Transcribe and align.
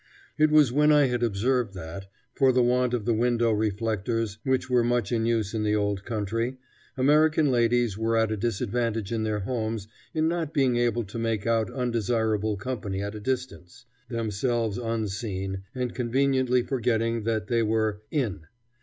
It 0.35 0.49
was 0.49 0.71
when 0.71 0.91
I 0.91 1.05
had 1.05 1.21
observed 1.21 1.75
that, 1.75 2.07
for 2.33 2.51
the 2.51 2.63
want 2.63 2.95
of 2.95 3.05
the 3.05 3.13
window 3.13 3.51
reflectors 3.51 4.39
which 4.43 4.67
were 4.67 4.83
much 4.83 5.11
in 5.11 5.27
use 5.27 5.53
in 5.53 5.61
the 5.61 5.75
old 5.75 6.03
country, 6.03 6.57
American 6.97 7.51
ladies 7.51 7.99
were 7.99 8.17
at 8.17 8.31
a 8.31 8.35
disadvantage 8.35 9.11
in 9.11 9.21
their 9.21 9.41
homes 9.41 9.87
in 10.11 10.27
not 10.27 10.55
being 10.55 10.75
able 10.75 11.03
to 11.03 11.19
make 11.19 11.45
out 11.45 11.69
undesirable 11.71 12.57
company 12.57 12.99
at 13.03 13.13
a 13.13 13.19
distance, 13.19 13.85
themselves 14.09 14.79
unseen, 14.79 15.61
and 15.75 15.93
conveniently 15.93 16.63
forgetting 16.63 17.21
that 17.25 17.45
they 17.45 17.61
were 17.61 18.01
"in." 18.09 18.47